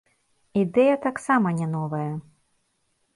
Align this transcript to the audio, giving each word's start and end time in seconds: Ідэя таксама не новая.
Ідэя 0.61 0.95
таксама 1.03 1.51
не 1.59 1.67
новая. 1.75 2.09